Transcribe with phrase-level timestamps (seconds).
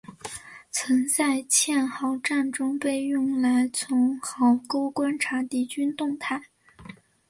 [0.71, 6.41] 曾在堑壕战中被用来从壕沟观察敌军动态。